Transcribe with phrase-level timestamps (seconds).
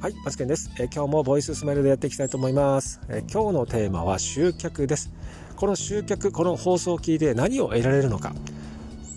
[0.00, 5.10] はい、マツケンです、え今日もボイススマイルでやっていきたいと思います、え今日のテーマは集客です。
[5.56, 8.32] この集客、この放送を聞いて何を得られるのか。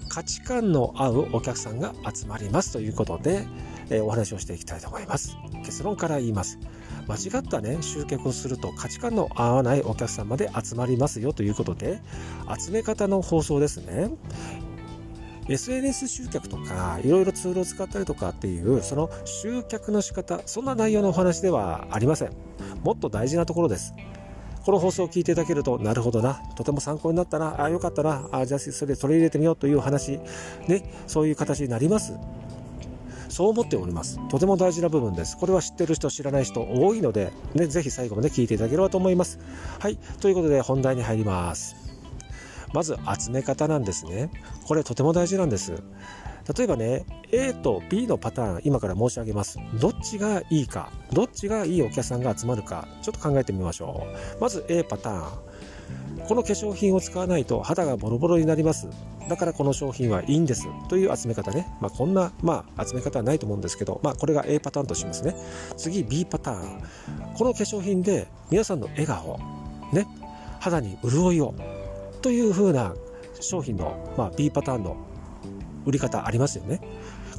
[0.10, 3.46] 価値観の合うお客さんが集まりますということで、
[3.92, 5.38] えお話をしていきたいと思います。
[5.64, 6.58] 結論から言います。
[7.08, 12.02] 間違ったね、集客をすると価値観の合わないお客さんまで集まりますよということで、
[12.60, 14.10] 集め方の放送ですね。
[15.48, 22.32] SNS 集客とかいろいろツールを使ったりとかっていうその集客の仕方そんな内容のお話ではありません
[22.84, 23.94] もっと大事なところです
[24.66, 30.20] この放送を聞いていただけるとなるほどなとても参考になったなああよかったなあじゃあそれ取り入れてみようという話
[30.68, 32.14] ねそういう形になります
[33.32, 34.20] そう思っております。
[34.28, 35.38] とても大事な部分です。
[35.38, 39.40] これは知ってる人、知らない人多いので、ね、ぜひ最後まで聞いていただければと思います。
[39.80, 39.96] はい。
[40.20, 41.81] ということで本題に入ります。
[42.74, 44.32] まず集め方なんですね。
[44.68, 45.84] これとても大事なんです。
[46.58, 49.60] 例えばね A と B のパターン今から申し上げます。
[49.80, 54.42] どっちがいいかどっちがいいお客さんが集まるかちょっと考えてみましょう。
[54.42, 55.52] まず A パターン。
[56.28, 58.88] この化粧品を使わないと肌がボロボロになります。
[59.28, 60.68] だからこの商品はいいんです。
[60.88, 65.36] という集め方ね、まあ、こんな、まあ、集め方はないと思うんですけど、まあ、これが A パターンとしますね。
[65.78, 66.82] 次 B パターン。
[67.38, 69.40] この化粧品で皆さんの笑顔
[69.94, 70.08] ね。
[70.60, 71.54] 肌に潤いを。
[72.22, 72.94] という風な
[73.40, 74.98] 商品の、まあ、B パターンの
[75.86, 76.80] 売り方ありますよね。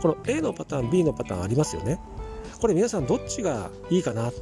[0.01, 2.01] この A のパターン、B のパターンありますよね。
[2.61, 4.33] これ皆さんどっちがいいかな、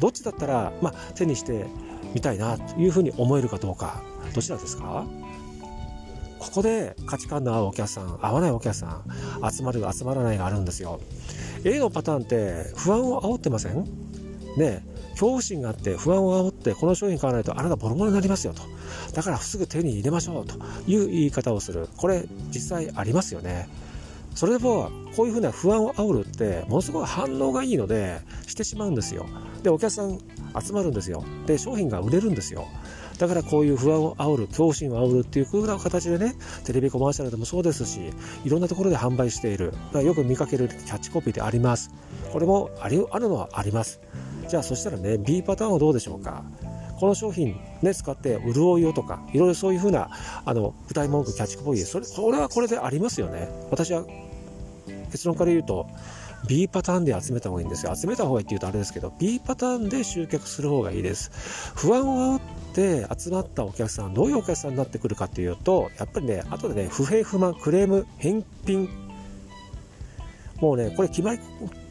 [0.00, 1.66] どっちだったら、まあ、手にして
[2.14, 4.02] みたいなというふうに思えるかどうか、
[4.34, 5.04] どちらですか？
[6.38, 11.00] ここで価値観の合うお客さん、合わないお客さん、集まる、集まらないがあるんですよ。
[11.64, 13.84] A のパターンって不安を煽ってません？
[14.56, 18.62] ね恐怖心があって不安を煽ってこの商品買わないとあなたボロボロになりますよと。
[19.12, 20.54] だからすぐ手に入れましょうと
[20.86, 21.88] いう言い方をする。
[21.96, 23.68] これ実際ありますよね。
[24.34, 29.26] それでもこういうふうな不安を煽るってものすごい反応がいいのでしてしまうんですよ。
[29.62, 30.18] でお客さん
[30.64, 31.24] 集まるんですよ。
[31.46, 32.66] で商品が売れるんですよ。
[33.18, 38.00] だからこういう不安を煽る恐怖心を煽るっていうふうな形でねテレビコマーシャルでもそうですし
[38.44, 39.74] いろんなところで販売している。
[39.92, 41.90] よく見かけるキャッチコピーであります。
[42.32, 44.00] これもあるのはあります。
[44.50, 46.42] じゃあそしたらね B パターンはどうでしょうか？
[46.98, 50.10] この商品ね使って潤いをとかいろいろそういうふうな
[50.44, 53.48] あの舞台文句キャッチコピーそれこれはこれでありますよね。
[53.70, 54.04] 私は
[55.12, 55.86] 結論から言うと
[56.48, 57.94] B パターンで集めた方がいいんですよ。
[57.94, 61.30] 集めた方がいいって言うとあれですけど B パターンで集客する方がいいです。
[61.76, 62.40] 不安を煽っ
[62.74, 68.88] て集まったお客さんどういうお客さんになってくるかっていうとやっぱりね後でね不平不満クレーム返品。
[70.60, 71.36] もうねこれ決ま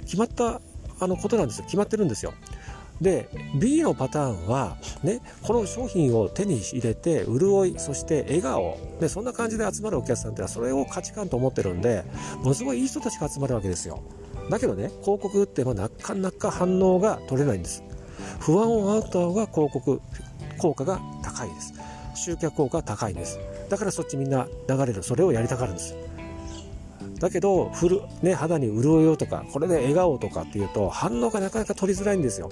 [0.01, 0.61] 決まった
[0.99, 1.65] あのことなんですよ。
[1.65, 2.33] 決まってるんですよ。
[3.01, 8.77] で B のパターンは、ね、この商品を手に入れて潤いそして笑顔。
[8.99, 12.03] でそんな感じで集まるお客さんってのはそれを価値観と思ってるんで
[12.39, 14.01] ものすごいいい人たちが集まるわけですよ。
[14.49, 17.83] だけどね広告ってもなかなか反応が取れないんです。
[18.39, 20.01] 不安を煽った方が広告
[20.57, 21.73] 効果が高いです。
[22.15, 23.39] 集客効果が高いんです。
[23.69, 25.03] だからそっちみんな流れる。
[25.03, 25.95] それをやりたがるんです。
[27.19, 32.51] だけどふる、ね、肌に潤いをとかこれで笑顔とかっていうと反応がなかなか取りづらいんですよ。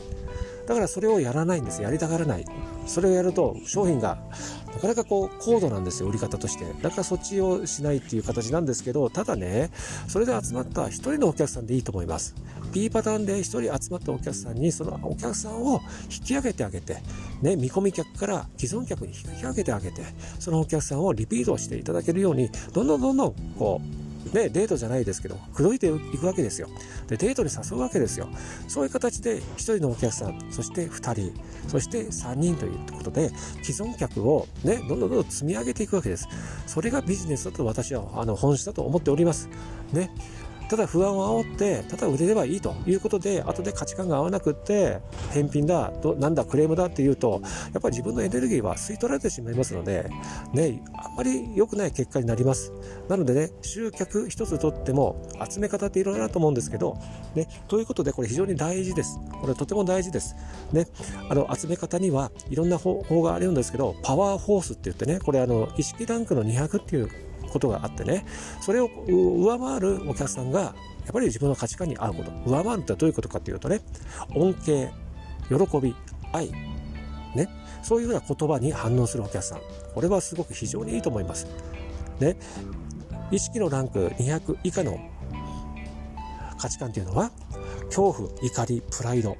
[0.67, 2.45] だからそれをやらないんですやりたがらない。
[2.85, 4.17] それをやると商品が
[4.73, 6.65] なかなかこう高度なんですよ売り方として。
[6.81, 9.71] だからそっちをしないっていう形なんですけどただね
[10.07, 12.35] それで集まった1人のお客さんでいいと思います。
[12.73, 16.97] B パターンで1人集まったお客さんにそのお客さんを引き上げてあげて、
[17.41, 20.01] ね、見込み客から既存客に引き上げてあげて
[20.39, 23.96] そのお客さんをリピートしていただけるようにどんどんどんどんこう
[24.33, 26.67] ね、デートじゃないですけど、口説いていくわけですよ。
[27.07, 28.27] で、デートに誘うわけですよ。
[28.67, 31.33] そういう形で、1人のお客さん、そして2人、
[31.67, 36.27] そして3人ということで、既存客をね、どんどんどんどん積み上げていくわけです。
[36.65, 39.49] それがビジネスだと私は、あの、本質だと思っております。
[39.93, 40.11] ね。
[40.69, 44.99] ただ不安を煽ってただ売れればいいということで後で価値観が合わなくって
[45.31, 47.41] 返品だどなんだクレームだっていうと
[47.73, 50.09] やっぱり自分のエネルギーは吸い取られてしまいますので
[50.53, 52.71] ねあんまり良くない結果になります。
[53.07, 56.97] なのでね集客一つとっても集め方っていろいろあると思うんですけど
[57.35, 59.19] ねということでこれ非常に大事です。
[59.41, 60.35] これとても大事です。
[60.73, 60.87] ね
[61.29, 67.09] あの集め方にはいろんな方法があるんですけどパワーフォースって言ってねこれあの意識ランクの200っていう
[67.57, 68.25] ことがあってね
[68.61, 72.31] それを上回るお客さんがやっぱり自分の価値観に合うこと。
[72.45, 73.79] 上回るってどういうことかっていうとね
[74.35, 74.91] 恩恵
[75.49, 75.95] 喜び
[76.33, 76.51] 愛。
[77.33, 77.47] ね。
[77.81, 79.59] そういうような言葉に反応するお客さん。
[79.95, 81.47] これはすごく非常にいいと思います。
[82.19, 82.35] ね。
[83.31, 84.99] 意識のランク200以下の
[86.59, 87.31] 価値観っていうのは
[87.85, 89.37] 恐怖怒りプライド。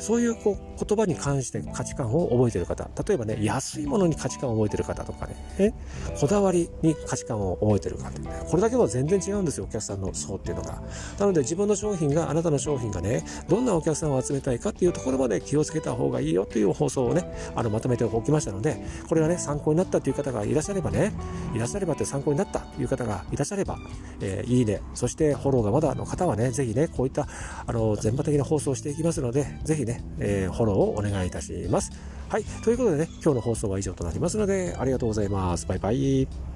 [0.00, 5.74] そういうこう言葉に関して価値観を覚えてる方、例えばね、安いものに価値観を覚えてる方とかね、
[6.18, 8.10] こだわりに価値観を覚えてる方、
[8.48, 10.82] これだけは全然違うんですよ、お客さんの層っていうのが。
[11.18, 17.24] なので自分の商品が、あなたの商品がね、どんなお客さんを集めたいかっていうところまで気をつけた方がいいよという放送をね、
[17.54, 21.12] あのまとめておきましたので、これがね、参考になったという方がいらっしゃればね、
[21.54, 23.78] いらっしゃればって参考になったという方がいらっしゃれば、
[24.20, 27.26] えー、いいね、そしてフォローがまだの方はね、ぜひね、こういった
[27.66, 31.90] あの全般的な放送をしていきますので、ぜひねね、えー、フォローをお願いいたします。
[32.28, 35.66] はい、ということでね、今日の放送は以上となりますので、ありがとうございます。
[35.66, 36.49] バイバイ。